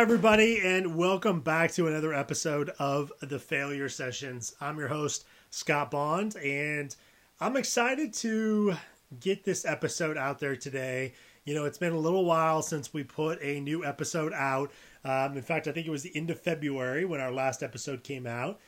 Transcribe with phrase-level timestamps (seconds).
[0.00, 4.56] Hi, everybody, and welcome back to another episode of the Failure Sessions.
[4.58, 6.96] I'm your host, Scott Bond, and
[7.38, 8.76] I'm excited to
[9.20, 11.12] get this episode out there today.
[11.44, 14.72] You know, it's been a little while since we put a new episode out.
[15.04, 18.02] Um, in fact, I think it was the end of February when our last episode
[18.02, 18.58] came out.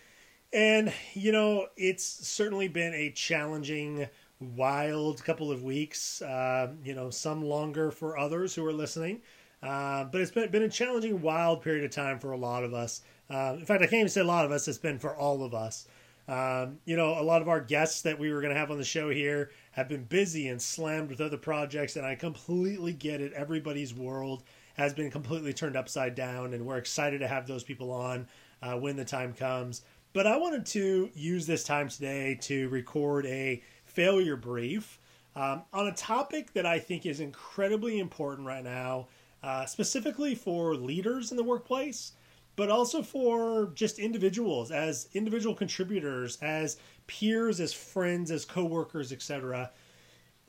[0.53, 4.07] And, you know, it's certainly been a challenging,
[4.39, 6.21] wild couple of weeks.
[6.21, 9.23] Uh, you know, some longer for others who are listening.
[9.62, 12.75] Uh, but it's been, been a challenging, wild period of time for a lot of
[12.75, 13.03] us.
[13.30, 15.45] Uh, in fact, I can't even say a lot of us, it's been for all
[15.45, 15.87] of us.
[16.29, 18.79] Um, you know, a lot of our guests that we were going to have on
[18.79, 23.20] the show here have been busy and slammed with other projects, and I completely get
[23.20, 23.33] it.
[23.33, 24.43] Everybody's world
[24.75, 28.27] has been completely turned upside down, and we're excited to have those people on
[28.62, 29.83] uh, when the time comes.
[30.12, 34.98] But I wanted to use this time today to record a failure brief
[35.34, 39.09] um, on a topic that I think is incredibly important right now,
[39.43, 42.12] uh, specifically for leaders in the workplace,
[42.57, 46.77] but also for just individuals as individual contributors, as
[47.07, 49.71] peers, as friends, as coworkers, etc.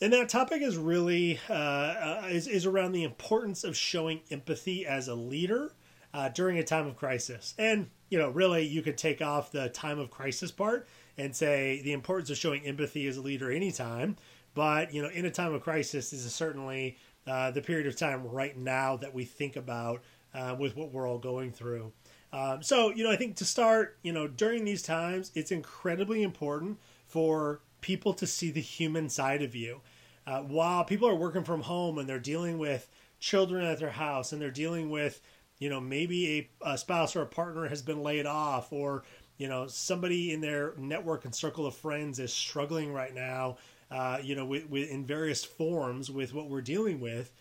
[0.02, 5.08] And that topic is really uh, is, is around the importance of showing empathy as
[5.08, 5.72] a leader
[6.14, 7.54] uh, during a time of crisis.
[7.58, 11.82] And you know, really, you could take off the time of crisis part and say
[11.84, 14.18] the importance of showing empathy as a leader anytime.
[14.54, 18.28] But you know, in a time of crisis, is certainly uh, the period of time
[18.28, 20.02] right now that we think about
[20.34, 21.92] uh, with what we're all going through.
[22.32, 26.24] Um, so, you know, I think to start, you know, during these times, it's incredibly
[26.24, 29.82] important for people to see the human side of you.
[30.26, 34.32] Uh, while people are working from home and they're dealing with children at their house
[34.32, 35.22] and they're dealing with
[35.60, 39.04] you know maybe a, a, spouse or a partner has been laid off or
[39.38, 43.56] you know somebody in their network and circle of friends is struggling right now
[43.94, 47.32] uh, you know with, with, in various forms with what we're dealing with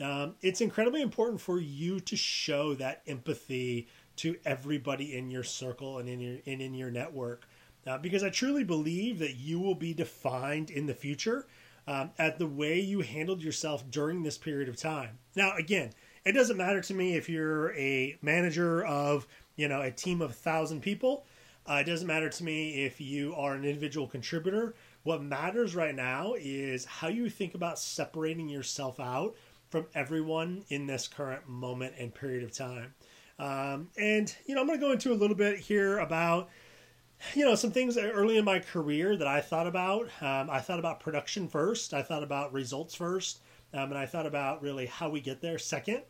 [0.00, 5.98] um, it's incredibly important for you to show that empathy to everybody in your circle
[5.98, 7.48] and in your and in your network
[7.86, 11.46] uh, because i truly believe that you will be defined in the future
[11.86, 15.90] um, at the way you handled yourself during this period of time now again
[16.24, 20.30] it doesn't matter to me if you're a manager of you know a team of
[20.30, 21.24] a thousand people.
[21.68, 24.74] Uh, it doesn't matter to me if you are an individual contributor.
[25.02, 29.34] What matters right now is how you think about separating yourself out
[29.70, 32.94] from everyone in this current moment and period of time.
[33.38, 36.50] Um, and you know, I'm going to go into a little bit here about
[37.34, 40.08] you know some things early in my career that I thought about.
[40.20, 41.94] Um, I thought about production first.
[41.94, 43.40] I thought about results first.
[43.72, 46.02] Um, and I thought about really how we get there second.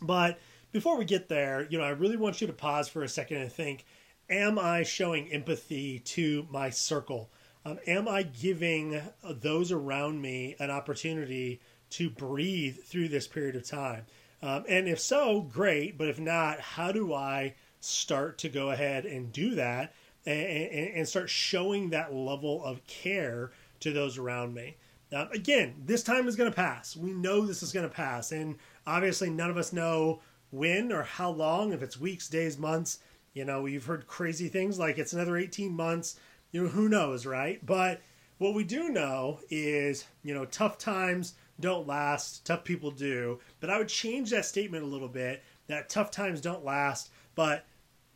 [0.00, 0.38] But
[0.72, 3.38] before we get there, you know, I really want you to pause for a second
[3.38, 3.84] and think
[4.28, 7.30] Am I showing empathy to my circle?
[7.66, 11.60] Um, am I giving those around me an opportunity
[11.90, 14.06] to breathe through this period of time?
[14.40, 15.98] Um, and if so, great.
[15.98, 19.94] But if not, how do I start to go ahead and do that
[20.24, 23.50] and, and, and start showing that level of care
[23.80, 24.76] to those around me?
[25.12, 26.96] Uh, again, this time is going to pass.
[26.96, 28.30] We know this is going to pass.
[28.30, 30.20] And obviously, none of us know
[30.52, 33.00] when or how long, if it's weeks, days, months.
[33.34, 36.16] You know, we've heard crazy things like it's another 18 months.
[36.52, 37.64] You know, who knows, right?
[37.64, 38.00] But
[38.38, 43.40] what we do know is, you know, tough times don't last, tough people do.
[43.60, 47.66] But I would change that statement a little bit that tough times don't last, but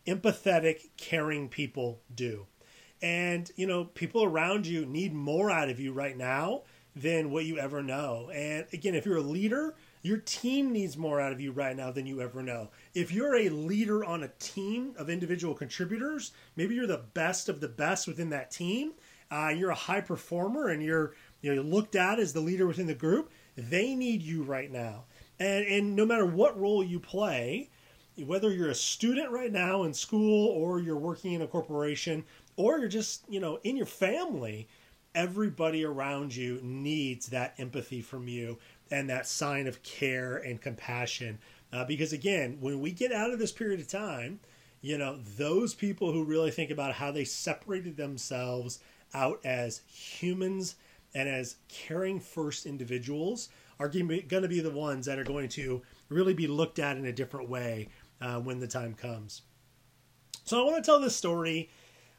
[0.06, 2.46] empathetic, caring people do.
[3.02, 6.62] And, you know, people around you need more out of you right now
[6.94, 8.30] than what you ever know.
[8.32, 11.90] And again, if you're a leader, your team needs more out of you right now
[11.90, 12.70] than you ever know.
[12.94, 17.60] If you're a leader on a team of individual contributors, maybe you're the best of
[17.60, 18.92] the best within that team.
[19.30, 22.86] Uh, you're a high performer and you're you know looked at as the leader within
[22.86, 23.30] the group.
[23.56, 25.04] They need you right now.
[25.38, 27.70] And and no matter what role you play,
[28.16, 32.24] whether you're a student right now in school or you're working in a corporation
[32.56, 34.68] or you're just you know in your family
[35.14, 38.56] everybody around you needs that empathy from you
[38.90, 41.38] and that sign of care and compassion.
[41.72, 44.40] Uh, because again, when we get out of this period of time,
[44.80, 48.80] you know, those people who really think about how they separated themselves
[49.14, 50.76] out as humans
[51.14, 53.48] and as caring first individuals
[53.78, 57.06] are going to be the ones that are going to really be looked at in
[57.06, 57.88] a different way
[58.20, 59.42] uh, when the time comes.
[60.44, 61.70] So I want to tell this story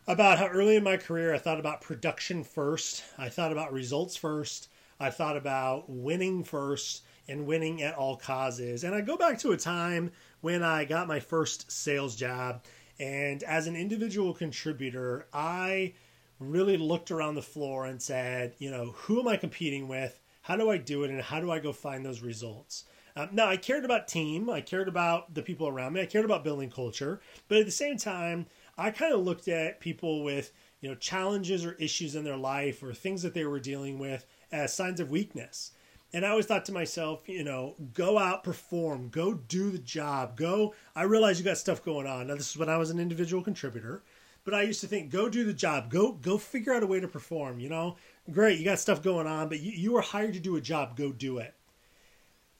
[0.08, 4.16] about how early in my career I thought about production first, I thought about results
[4.16, 4.70] first,
[5.02, 8.84] I thought about winning first and winning at all causes.
[8.84, 10.12] And I go back to a time
[10.42, 12.64] when I got my first sales job.
[13.00, 15.94] And as an individual contributor, I
[16.40, 20.20] really looked around the floor and said, you know, who am I competing with?
[20.44, 21.10] How do I do it?
[21.10, 22.86] And how do I go find those results?
[23.16, 26.24] Um, now, I cared about team, I cared about the people around me, I cared
[26.24, 27.20] about building culture,
[27.50, 28.46] but at the same time,
[28.78, 32.82] I kind of looked at people with you know challenges or issues in their life
[32.82, 35.72] or things that they were dealing with as signs of weakness.
[36.14, 40.36] And I always thought to myself, you know, go out, perform, go do the job,
[40.36, 40.74] go.
[40.96, 42.28] I realize you got stuff going on.
[42.28, 44.02] Now, this is when I was an individual contributor,
[44.44, 47.00] but I used to think, go do the job, go go figure out a way
[47.00, 47.60] to perform.
[47.60, 47.96] You know,
[48.30, 50.98] great, you got stuff going on, but you, you were hired to do a job,
[50.98, 51.54] go do it.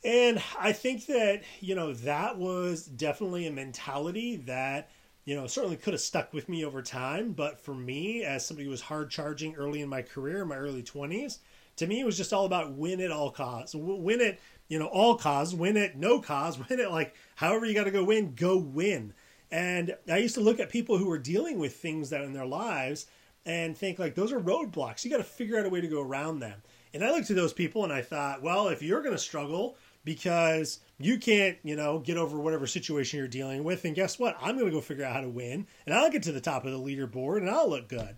[0.04, 4.90] And I think that, you know, that was definitely a mentality that,
[5.26, 7.34] you know, certainly could have stuck with me over time.
[7.34, 10.56] But for me, as somebody who was hard charging early in my career, in my
[10.56, 11.38] early 20s,
[11.78, 13.76] to me, it was just all about win at all costs.
[13.76, 17.74] Win it, you know, all cause, win it, no cause, win it like however you
[17.74, 19.14] got to go win, go win.
[19.52, 22.46] And I used to look at people who were dealing with things that in their
[22.46, 23.08] lives
[23.46, 25.04] and think like those are roadblocks.
[25.04, 26.62] You got to figure out a way to go around them.
[26.94, 29.78] And I looked at those people and I thought, well, if you're going to struggle
[30.04, 34.36] because you can't, you know, get over whatever situation you're dealing with, and guess what?
[34.42, 36.66] I'm going to go figure out how to win, and I'll get to the top
[36.66, 38.18] of the leaderboard, and I'll look good.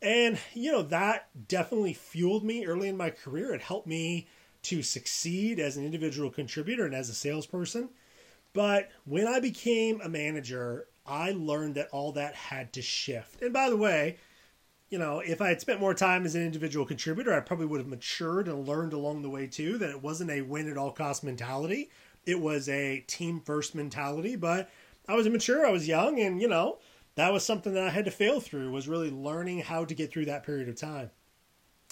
[0.00, 3.52] And you know that definitely fueled me early in my career.
[3.52, 4.28] It helped me
[4.62, 7.90] to succeed as an individual contributor and as a salesperson.
[8.52, 13.42] But when I became a manager, I learned that all that had to shift.
[13.42, 14.16] And by the way,
[14.90, 17.80] you know, if I had spent more time as an individual contributor, I probably would
[17.80, 20.92] have matured and learned along the way too that it wasn't a win at all
[20.92, 21.90] cost mentality.
[22.24, 24.70] It was a team first mentality, but
[25.08, 26.78] I was immature, I was young, and you know,
[27.18, 30.10] that was something that I had to fail through was really learning how to get
[30.10, 31.10] through that period of time.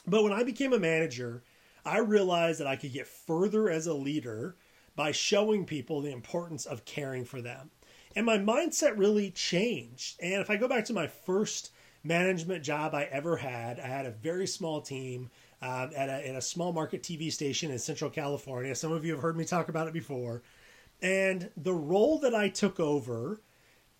[0.06, 1.42] But when I became a manager,
[1.84, 4.56] I realized that I could get further as a leader
[4.94, 7.70] by showing people the importance of caring for them.
[8.14, 10.18] And my mindset really changed.
[10.20, 11.70] And if I go back to my first
[12.06, 13.80] management job I ever had.
[13.80, 15.30] I had a very small team
[15.60, 18.74] um, at, a, at a small market TV station in Central California.
[18.74, 20.42] Some of you have heard me talk about it before.
[21.02, 23.40] And the role that I took over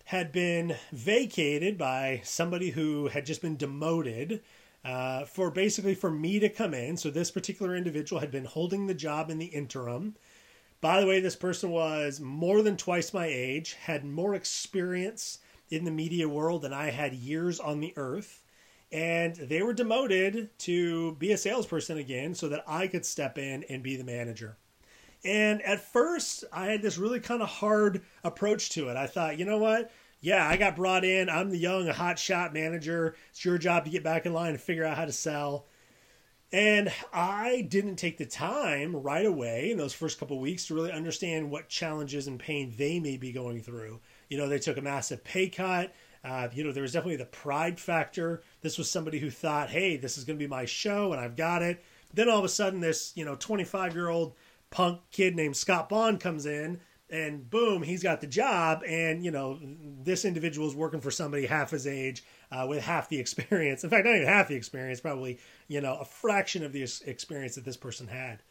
[0.07, 4.41] had been vacated by somebody who had just been demoted
[4.85, 6.95] uh, for basically for me to come in.
[6.95, 10.15] So this particular individual had been holding the job in the interim.
[10.79, 15.39] By the way, this person was more than twice my age, had more experience
[15.69, 18.43] in the media world than I had years on the earth.
[18.93, 23.65] And they were demoted to be a salesperson again so that I could step in
[23.65, 24.55] and be the manager.
[25.25, 28.97] And at first, I had this really kind of hard approach to it.
[28.97, 29.91] I thought, you know what?
[30.21, 31.29] Yeah, I got brought in.
[31.29, 33.15] I'm the young, hot shot manager.
[33.29, 35.65] It's your job to get back in line and figure out how to sell.
[36.51, 40.91] And I didn't take the time right away in those first couple weeks to really
[40.91, 43.99] understand what challenges and pain they may be going through.
[44.29, 45.93] You know, they took a massive pay cut.
[46.23, 48.41] Uh, you know, there was definitely the pride factor.
[48.61, 51.35] This was somebody who thought, hey, this is going to be my show and I've
[51.35, 51.83] got it.
[52.13, 54.33] Then all of a sudden, this, you know, 25 year old
[54.69, 56.79] punk kid named Scott Bond comes in
[57.09, 58.83] and boom, he's got the job.
[58.85, 59.59] And, you know,
[60.03, 63.83] this individual is working for somebody half his age uh, with half the experience.
[63.83, 67.55] In fact, not even half the experience, probably, you know, a fraction of the experience
[67.55, 68.43] that this person had.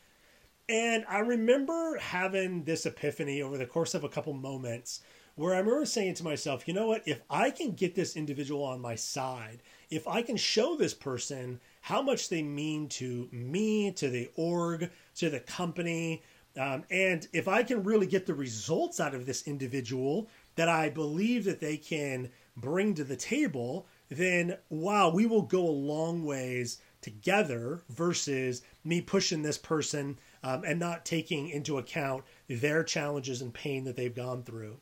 [0.68, 5.00] And I remember having this epiphany over the course of a couple moments
[5.36, 8.64] where I remember saying to myself, you know what, if I can get this individual
[8.64, 13.92] on my side, if I can show this person how much they mean to me,
[13.92, 16.22] to the org, to the company,
[16.58, 20.88] um, and if I can really get the results out of this individual that I
[20.88, 26.24] believe that they can bring to the table, then wow, we will go a long
[26.24, 33.42] ways together versus me pushing this person um, and not taking into account their challenges
[33.42, 34.78] and pain that they've gone through.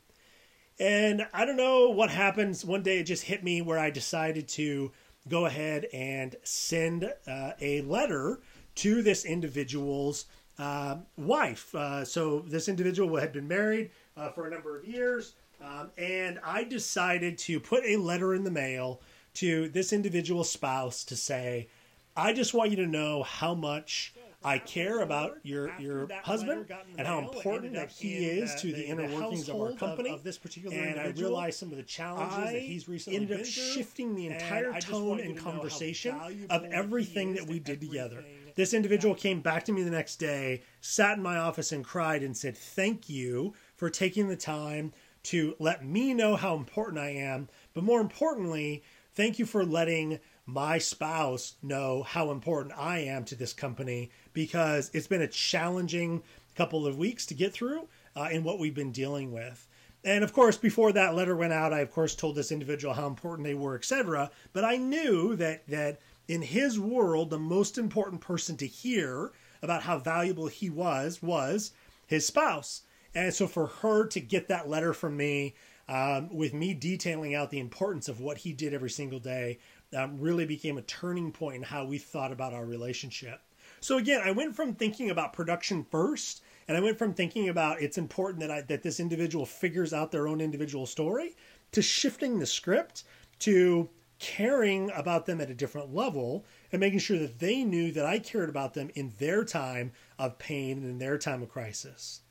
[0.79, 2.65] And I don't know what happens.
[2.65, 4.91] One day it just hit me where I decided to
[5.27, 8.39] go ahead and send uh, a letter
[8.75, 10.25] to this individual's
[10.57, 11.73] uh, wife.
[11.75, 15.33] Uh, so this individual had been married uh, for a number of years.
[15.63, 19.01] Um, and I decided to put a letter in the mail
[19.35, 21.67] to this individual spouse to say,
[22.15, 24.13] I just want you to know how much
[24.45, 28.85] I care about your your husband and how important that he is to the, the
[28.85, 30.09] inner workings of our company.
[30.09, 30.99] Of, of this particular and.
[30.99, 34.69] I realized some of the challenges I that he's recently ended up shifting the entire
[34.69, 36.15] and tone and conversation
[36.51, 38.23] of everything that we did together.
[38.55, 42.23] This individual came back to me the next day, sat in my office and cried
[42.23, 44.93] and said, "Thank you for taking the time
[45.23, 48.83] to let me know how important I am, but more importantly,
[49.13, 54.91] thank you for letting." my spouse know how important I am to this company because
[54.93, 56.21] it's been a challenging
[56.55, 59.67] couple of weeks to get through uh, in what we've been dealing with.
[60.03, 63.07] And of course, before that letter went out, I of course told this individual how
[63.07, 64.29] important they were, etc.
[64.53, 69.83] But I knew that that in his world, the most important person to hear about
[69.83, 71.71] how valuable he was was
[72.07, 72.81] his spouse.
[73.13, 75.55] And so for her to get that letter from me,
[75.87, 79.59] um, with me detailing out the importance of what he did every single day,
[79.95, 83.41] um, really became a turning point in how we thought about our relationship.
[83.79, 87.81] So again, I went from thinking about production first, and I went from thinking about
[87.81, 91.35] it's important that I, that this individual figures out their own individual story,
[91.71, 93.03] to shifting the script
[93.39, 93.89] to
[94.25, 98.17] caring about them at a different level and making sure that they knew that I
[98.17, 102.21] cared about them in their time of pain and in their time of crisis.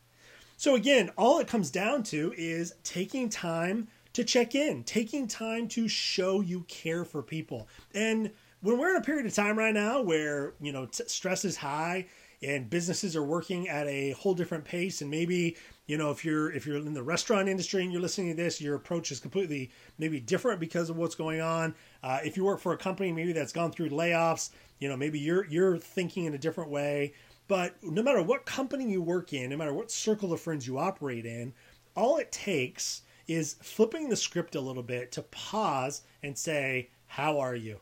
[0.57, 5.69] So, again, all it comes down to is taking time to check in, taking time
[5.69, 7.69] to show you care for people.
[7.95, 11.45] And when we're in a period of time right now where, you know, t- stress
[11.45, 12.07] is high
[12.45, 15.01] and businesses are working at a whole different pace.
[15.01, 18.37] And maybe you know if you're if you're in the restaurant industry and you're listening
[18.37, 21.75] to this your approach is completely maybe different because of what's going on.
[22.03, 25.19] Uh, if you work for a company maybe that's gone through layoffs you know maybe
[25.19, 27.15] you're you're thinking in a different way.
[27.47, 30.79] But no matter what company you work in no matter what circle of friends you
[30.79, 31.53] operate in
[31.97, 37.39] all it takes is flipping the script a little bit to pause and say how
[37.39, 37.81] are you?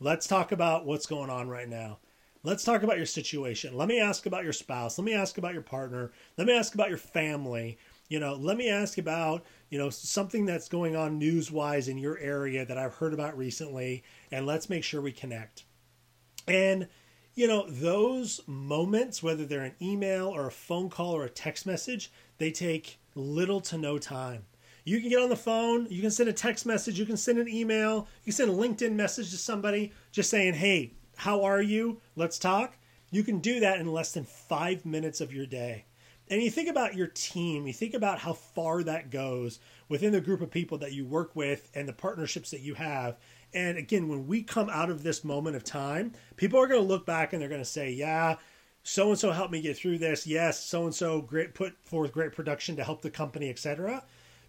[0.00, 1.98] Let's talk about what's going on right now
[2.44, 3.76] Let's talk about your situation.
[3.76, 4.98] Let me ask about your spouse.
[4.98, 6.10] Let me ask about your partner.
[6.36, 7.78] Let me ask about your family.
[8.08, 11.98] You know, let me ask about, you know, something that's going on news wise in
[11.98, 14.02] your area that I've heard about recently.
[14.32, 15.64] And let's make sure we connect.
[16.48, 16.88] And,
[17.34, 21.64] you know, those moments, whether they're an email or a phone call or a text
[21.64, 24.46] message, they take little to no time.
[24.84, 27.38] You can get on the phone, you can send a text message, you can send
[27.38, 31.62] an email, you can send a LinkedIn message to somebody just saying, hey, how are
[31.62, 32.00] you?
[32.16, 32.76] Let's talk.
[33.10, 35.84] You can do that in less than five minutes of your day.
[36.30, 40.20] And you think about your team, you think about how far that goes within the
[40.20, 43.18] group of people that you work with and the partnerships that you have.
[43.52, 46.86] And again, when we come out of this moment of time, people are going to
[46.86, 48.36] look back and they're going to say, yeah,
[48.82, 50.26] so and so helped me get through this.
[50.26, 54.02] Yes, so and so great put forth great production to help the company, etc.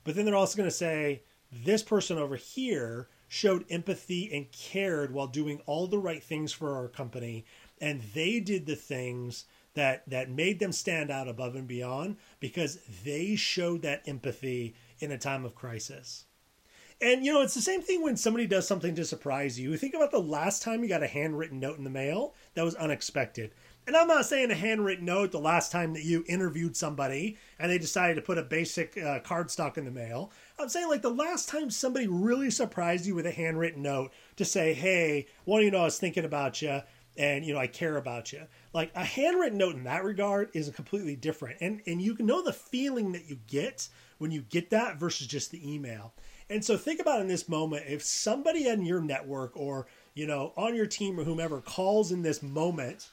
[0.03, 5.11] But then they're also going to say, this person over here showed empathy and cared
[5.11, 7.43] while doing all the right things for our company
[7.81, 12.77] and they did the things that that made them stand out above and beyond because
[13.03, 16.25] they showed that empathy in a time of crisis.
[17.01, 19.75] And you know, it's the same thing when somebody does something to surprise you.
[19.77, 22.75] Think about the last time you got a handwritten note in the mail that was
[22.75, 23.51] unexpected.
[23.85, 27.69] And I'm not saying a handwritten note the last time that you interviewed somebody and
[27.69, 30.31] they decided to put a basic uh, cardstock in the mail.
[30.57, 34.45] I'm saying like the last time somebody really surprised you with a handwritten note to
[34.45, 36.81] say, "Hey, well, you know, I was thinking about you."
[37.17, 38.41] and you know I care about you.
[38.73, 42.41] Like a handwritten note in that regard is completely different, and and you can know
[42.41, 43.87] the feeling that you get
[44.17, 46.13] when you get that versus just the email.
[46.49, 50.53] And so think about in this moment if somebody in your network or you know
[50.57, 53.09] on your team or whomever calls in this moment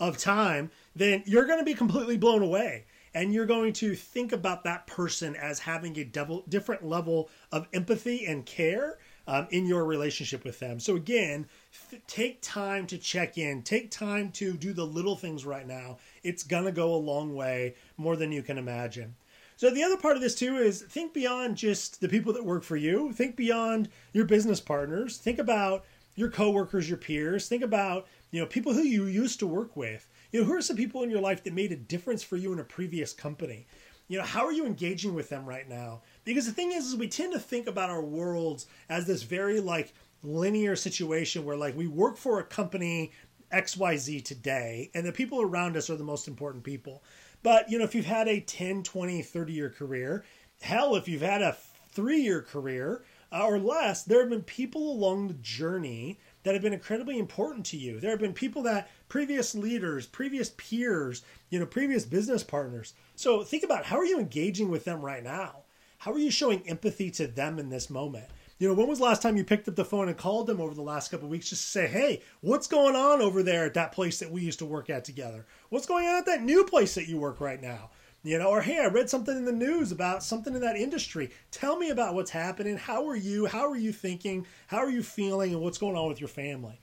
[0.00, 2.84] of time, then you're going to be completely blown away.
[3.14, 8.26] And you're going to think about that person as having a different level of empathy
[8.26, 10.78] and care um, in your relationship with them.
[10.78, 11.46] So, again,
[11.90, 15.98] th- take time to check in, take time to do the little things right now.
[16.22, 19.16] It's going to go a long way, more than you can imagine.
[19.58, 22.62] So the other part of this too is think beyond just the people that work
[22.62, 23.12] for you.
[23.12, 25.16] Think beyond your business partners.
[25.16, 27.48] Think about your coworkers, your peers.
[27.48, 30.08] Think about you know, people who you used to work with.
[30.32, 32.52] You know, who are some people in your life that made a difference for you
[32.52, 33.66] in a previous company?
[34.08, 36.02] You know, how are you engaging with them right now?
[36.24, 39.60] Because the thing is, is we tend to think about our worlds as this very
[39.60, 39.92] like
[40.22, 43.12] linear situation where like we work for a company
[43.52, 47.02] XYZ today and the people around us are the most important people.
[47.42, 50.24] But, you know, if you've had a 10, 20, 30 year career,
[50.60, 51.56] hell, if you've had a
[51.90, 56.62] three year career uh, or less, there have been people along the journey that have
[56.62, 58.00] been incredibly important to you.
[58.00, 62.94] There have been people that previous leaders, previous peers, you know, previous business partners.
[63.16, 65.56] So think about how are you engaging with them right now?
[65.98, 68.28] How are you showing empathy to them in this moment?
[68.58, 70.58] You know, when was the last time you picked up the phone and called them
[70.58, 73.74] over the last couple weeks just to say, hey, what's going on over there at
[73.74, 75.44] that place that we used to work at together?
[75.68, 77.90] What's going on at that new place that you work right now?
[78.24, 81.30] You know, or hey, I read something in the news about something in that industry.
[81.50, 82.76] Tell me about what's happening.
[82.76, 83.46] How are you?
[83.46, 84.44] How are you thinking?
[84.66, 85.52] How are you feeling?
[85.52, 86.80] And what's going on with your family?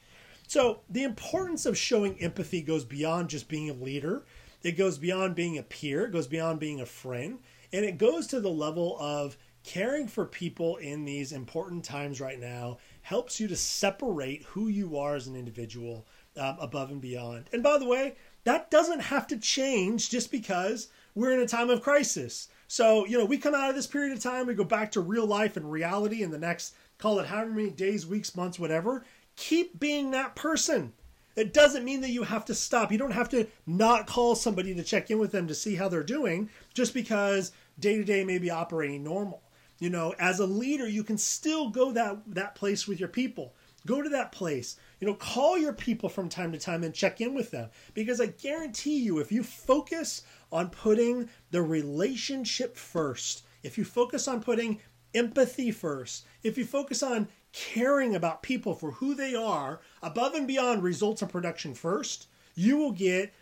[0.48, 4.24] So, the importance of showing empathy goes beyond just being a leader.
[4.63, 7.39] It goes beyond being a peer, it goes beyond being a friend,
[7.72, 12.39] and it goes to the level of caring for people in these important times right
[12.39, 17.50] now helps you to separate who you are as an individual um, above and beyond.
[17.51, 18.15] And by the way,
[18.46, 22.48] that doesn't have to change just because we're in a time of crisis.
[22.68, 25.02] So, you know, we come out of this period of time, we go back to
[25.02, 29.06] real life and reality in the next, call it however many days, weeks, months, whatever.
[29.36, 30.94] Keep being that person.
[31.36, 32.92] It doesn't mean that you have to stop.
[32.92, 35.90] You don't have to not call somebody to check in with them to see how
[35.90, 39.42] they're doing just because day to day may be operating normal.
[39.80, 43.54] You know, as a leader, you can still go that that place with your people.
[43.86, 44.78] Go to that place.
[45.00, 48.22] You know, call your people from time to time and check in with them because
[48.22, 54.42] I guarantee you if you focus on putting the relationship first, if you focus on
[54.42, 54.80] putting
[55.14, 60.48] empathy first, if you focus on caring about people for who they are above and
[60.48, 63.34] beyond results of production first, you will get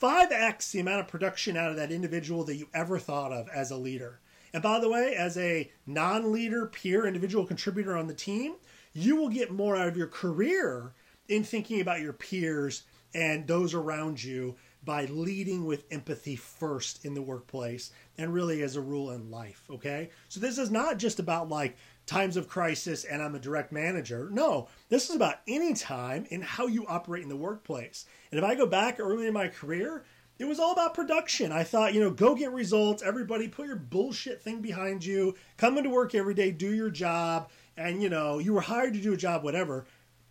[0.00, 3.70] 5x the amount of production out of that individual that you ever thought of as
[3.70, 4.20] a leader.
[4.52, 8.54] And by the way, as a non leader, peer, individual contributor on the team,
[8.92, 10.94] you will get more out of your career
[11.28, 12.82] in thinking about your peers
[13.14, 18.76] and those around you by leading with empathy first in the workplace and really as
[18.76, 19.64] a rule in life.
[19.70, 20.10] Okay.
[20.28, 24.28] So this is not just about like times of crisis and I'm a direct manager.
[24.30, 28.06] No, this is about any time in how you operate in the workplace.
[28.30, 30.04] And if I go back early in my career,
[30.38, 31.50] it was all about production.
[31.50, 33.02] I thought, you know, go get results.
[33.02, 35.34] Everybody put your bullshit thing behind you.
[35.56, 37.50] Come into work every day, do your job.
[37.76, 39.86] And, you know, you were hired to do a job, whatever.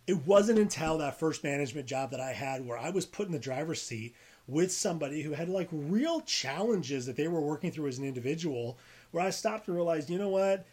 [0.08, 3.32] It wasn't until that first management job that I had where I was put in
[3.32, 7.88] the driver's seat with somebody who had like real challenges that they were working through
[7.88, 8.78] as an individual
[9.10, 10.64] where I stopped and realized, you know what?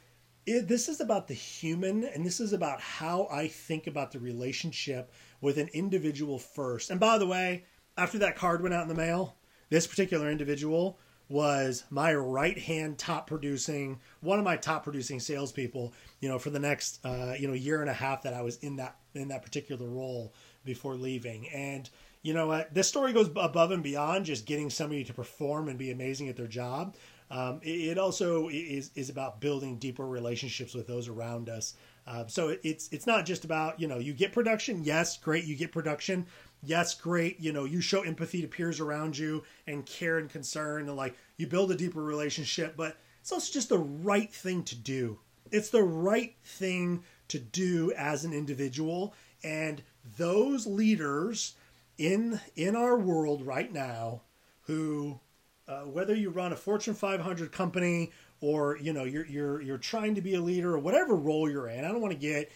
[0.45, 4.19] It, this is about the human and this is about how I think about the
[4.19, 5.11] relationship
[5.41, 6.89] with an individual first.
[6.89, 7.65] And by the way,
[7.97, 9.35] after that card went out in the mail,
[9.69, 15.91] this particular individual was my right hand top producing one of my top producing salespeople
[16.19, 18.57] you know for the next uh, you know year and a half that I was
[18.57, 21.89] in that in that particular role before leaving and
[22.25, 22.73] you know what?
[22.73, 26.35] This story goes above and beyond just getting somebody to perform and be amazing at
[26.35, 26.95] their job.
[27.29, 31.75] Um, it, it, also is is about building deeper relationships with those around us.
[32.07, 34.83] Uh, so it's it's not just about you know you get production.
[34.83, 36.25] Yes, great, you get production.
[36.65, 37.39] Yes, great.
[37.39, 41.15] You know you show empathy to peers around you and care and concern and like
[41.37, 42.75] you build a deeper relationship.
[42.75, 45.19] But it's also just the right thing to do.
[45.51, 49.13] It's the right thing to do as an individual.
[49.43, 49.83] And
[50.17, 51.55] those leaders
[51.97, 54.21] in in our world right now
[54.61, 55.19] who
[55.67, 60.15] uh, whether you run a Fortune 500 company or you know you're you're you're trying
[60.15, 61.85] to be a leader or whatever role you're in.
[61.85, 62.51] I don't want to get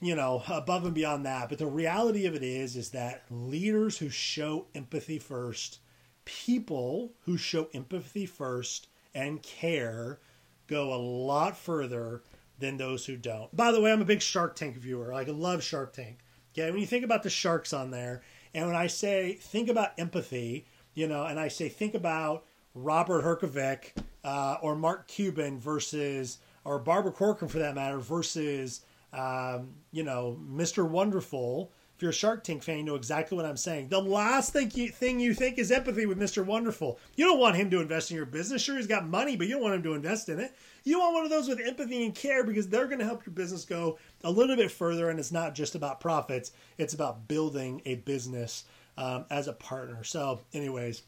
[0.00, 3.98] you know above and beyond that, but the reality of it is is that leaders
[3.98, 5.78] who show empathy first,
[6.24, 10.18] people who show empathy first and care
[10.66, 12.22] go a lot further
[12.58, 13.54] than those who don't.
[13.54, 15.12] By the way, I'm a big Shark Tank viewer.
[15.12, 16.18] Like I love Shark Tank.
[16.52, 18.22] Okay, when you think about the sharks on there
[18.54, 23.22] and when I say think about empathy, you know, and I say think about Robert
[23.22, 23.92] Herjavec
[24.24, 28.80] uh, or Mark Cuban versus, or Barbara Corcoran for that matter, versus,
[29.12, 30.88] um, you know, Mr.
[30.88, 31.72] Wonderful.
[31.96, 33.88] If you're a Shark Tank fan, you know exactly what I'm saying.
[33.88, 36.44] The last thing you, thing you think is empathy with Mr.
[36.44, 36.98] Wonderful.
[37.14, 38.60] You don't want him to invest in your business.
[38.60, 40.54] Sure, he's got money, but you don't want him to invest in it.
[40.84, 43.32] You want one of those with empathy and care because they're going to help your
[43.32, 45.08] business go a little bit further.
[45.08, 48.64] And it's not just about profits, it's about building a business
[48.98, 50.04] um, as a partner.
[50.04, 51.02] So, anyways,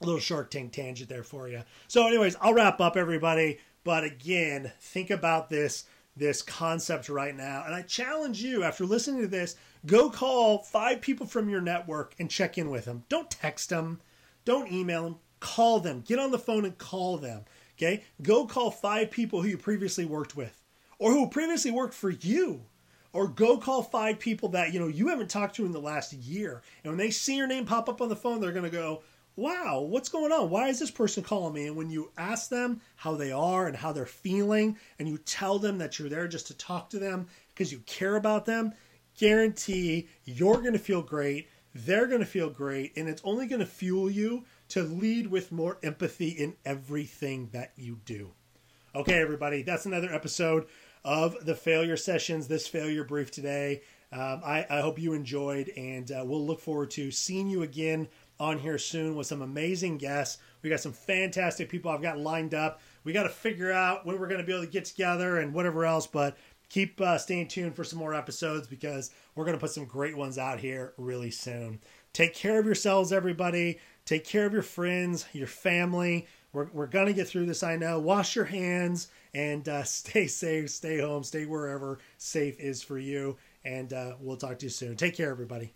[0.00, 1.62] a little Shark Tank tangent there for you.
[1.88, 3.58] So, anyways, I'll wrap up, everybody.
[3.84, 5.84] But again, think about this
[6.16, 7.64] this concept right now.
[7.66, 12.14] And I challenge you after listening to this, go call five people from your network
[12.18, 13.04] and check in with them.
[13.08, 14.00] Don't text them,
[14.44, 16.02] don't email them, call them.
[16.06, 17.44] Get on the phone and call them.
[17.76, 18.04] Okay?
[18.22, 20.62] Go call five people who you previously worked with
[20.98, 22.62] or who previously worked for you.
[23.12, 26.12] Or go call five people that you know you haven't talked to in the last
[26.12, 26.62] year.
[26.82, 29.04] And when they see your name pop up on the phone, they're gonna go,
[29.36, 30.48] Wow, what's going on?
[30.48, 31.66] Why is this person calling me?
[31.66, 35.58] And when you ask them how they are and how they're feeling, and you tell
[35.58, 38.72] them that you're there just to talk to them because you care about them,
[39.18, 41.48] guarantee you're going to feel great.
[41.74, 42.96] They're going to feel great.
[42.96, 47.72] And it's only going to fuel you to lead with more empathy in everything that
[47.76, 48.30] you do.
[48.94, 50.66] Okay, everybody, that's another episode
[51.04, 53.82] of the failure sessions, this failure brief today.
[54.12, 58.06] Um, I, I, hope you enjoyed, and uh, we'll look forward to seeing you again
[58.40, 60.38] on here soon with some amazing guests.
[60.62, 62.80] We got some fantastic people I've got lined up.
[63.04, 65.52] We got to figure out when we're going to be able to get together and
[65.52, 66.36] whatever else, but
[66.68, 70.16] keep uh, staying tuned for some more episodes because we're going to put some great
[70.16, 71.80] ones out here really soon.
[72.12, 73.78] Take care of yourselves, everybody.
[74.06, 76.26] Take care of your friends, your family.
[76.52, 77.98] We're, we're going to get through this, I know.
[77.98, 83.36] Wash your hands and uh, stay safe, stay home, stay wherever safe is for you.
[83.64, 84.96] And uh, we'll talk to you soon.
[84.96, 85.74] Take care, everybody.